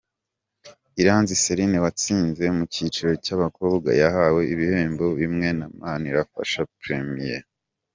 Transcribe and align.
Iranzi 1.01 1.33
Celine 1.43 1.77
watsinze 1.85 2.43
mu 2.57 2.63
cyiciro 2.73 3.11
cy'abakobwa 3.25 3.89
yahawe 4.01 4.41
ibihembo 4.53 5.05
bimwe 5.19 5.47
na 5.57 5.65
Manirafasha 5.79 6.61
premien. 6.81 7.43